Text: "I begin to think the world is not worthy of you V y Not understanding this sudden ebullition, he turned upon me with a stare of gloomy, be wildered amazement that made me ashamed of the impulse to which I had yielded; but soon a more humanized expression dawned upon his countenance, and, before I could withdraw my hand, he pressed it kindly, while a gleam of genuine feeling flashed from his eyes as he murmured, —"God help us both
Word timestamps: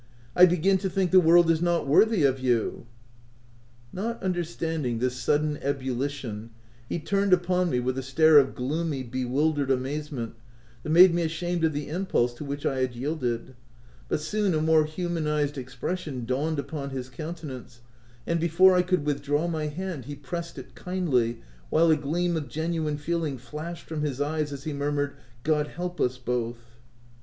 "I 0.35 0.47
begin 0.47 0.79
to 0.79 0.89
think 0.89 1.11
the 1.11 1.19
world 1.19 1.51
is 1.51 1.61
not 1.61 1.85
worthy 1.85 2.23
of 2.23 2.39
you 2.39 2.69
V 2.71 2.73
y 2.77 2.83
Not 4.01 4.23
understanding 4.23 4.97
this 4.97 5.15
sudden 5.15 5.57
ebullition, 5.57 6.49
he 6.89 6.97
turned 6.97 7.33
upon 7.33 7.69
me 7.69 7.79
with 7.79 7.99
a 7.99 8.01
stare 8.01 8.39
of 8.39 8.55
gloomy, 8.55 9.03
be 9.03 9.25
wildered 9.25 9.69
amazement 9.69 10.33
that 10.81 10.89
made 10.89 11.13
me 11.13 11.21
ashamed 11.21 11.63
of 11.65 11.73
the 11.73 11.87
impulse 11.87 12.33
to 12.33 12.43
which 12.43 12.65
I 12.65 12.79
had 12.79 12.95
yielded; 12.95 13.53
but 14.09 14.19
soon 14.21 14.55
a 14.55 14.59
more 14.63 14.85
humanized 14.85 15.55
expression 15.55 16.25
dawned 16.25 16.57
upon 16.57 16.89
his 16.89 17.07
countenance, 17.07 17.81
and, 18.25 18.39
before 18.39 18.73
I 18.73 18.81
could 18.81 19.05
withdraw 19.05 19.47
my 19.47 19.67
hand, 19.67 20.05
he 20.05 20.15
pressed 20.15 20.57
it 20.57 20.73
kindly, 20.73 21.41
while 21.69 21.91
a 21.91 21.95
gleam 21.95 22.35
of 22.35 22.49
genuine 22.49 22.97
feeling 22.97 23.37
flashed 23.37 23.85
from 23.85 24.01
his 24.01 24.19
eyes 24.19 24.51
as 24.51 24.63
he 24.63 24.73
murmured, 24.73 25.13
—"God 25.43 25.67
help 25.67 26.01
us 26.01 26.17
both 26.17 26.57